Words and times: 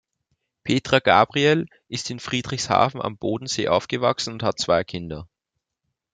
Petra 0.63 0.97
Gabriel 0.99 1.67
ist 1.87 2.09
in 2.09 2.19
Friedrichshafen 2.19 2.99
am 3.03 3.19
Bodensee 3.19 3.67
aufgewachsen 3.67 4.33
und 4.33 4.41
hat 4.41 4.57
zwei 4.57 4.83
Kinder. 4.83 5.27